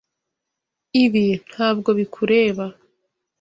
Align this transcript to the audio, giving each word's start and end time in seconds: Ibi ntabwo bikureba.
Ibi 1.03 1.25
ntabwo 1.49 1.89
bikureba. 1.99 2.65